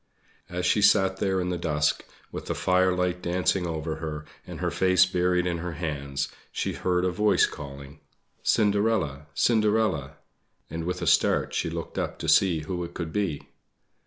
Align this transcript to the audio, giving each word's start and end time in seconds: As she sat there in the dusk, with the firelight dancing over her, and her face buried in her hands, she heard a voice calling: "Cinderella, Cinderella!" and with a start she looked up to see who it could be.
As 0.49 0.65
she 0.65 0.81
sat 0.81 1.17
there 1.17 1.39
in 1.39 1.49
the 1.49 1.59
dusk, 1.59 2.03
with 2.31 2.47
the 2.47 2.55
firelight 2.55 3.21
dancing 3.21 3.67
over 3.67 3.97
her, 3.97 4.25
and 4.47 4.59
her 4.59 4.71
face 4.71 5.05
buried 5.05 5.45
in 5.45 5.59
her 5.59 5.73
hands, 5.73 6.27
she 6.51 6.73
heard 6.73 7.05
a 7.05 7.11
voice 7.11 7.45
calling: 7.45 7.99
"Cinderella, 8.41 9.27
Cinderella!" 9.35 10.13
and 10.71 10.85
with 10.85 11.03
a 11.03 11.05
start 11.05 11.53
she 11.53 11.69
looked 11.69 11.99
up 11.99 12.17
to 12.17 12.27
see 12.27 12.61
who 12.61 12.83
it 12.83 12.95
could 12.95 13.13
be. 13.13 13.47